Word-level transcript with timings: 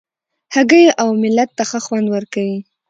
هګۍ 0.55 0.85
اوملت 1.03 1.49
ته 1.57 1.63
ښه 1.69 1.79
خوند 1.85 2.07
ورکوي. 2.15 2.57